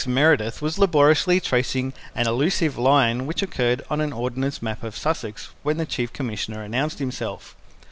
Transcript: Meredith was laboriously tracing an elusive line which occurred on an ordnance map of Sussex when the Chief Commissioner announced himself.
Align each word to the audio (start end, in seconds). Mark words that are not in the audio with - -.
Meredith 0.07 0.63
was 0.63 0.79
laboriously 0.79 1.39
tracing 1.39 1.93
an 2.15 2.25
elusive 2.25 2.75
line 2.75 3.27
which 3.27 3.43
occurred 3.43 3.83
on 3.87 4.01
an 4.01 4.11
ordnance 4.11 4.59
map 4.59 4.81
of 4.81 4.97
Sussex 4.97 5.51
when 5.61 5.77
the 5.77 5.85
Chief 5.85 6.11
Commissioner 6.11 6.63
announced 6.63 6.97
himself. 6.97 7.55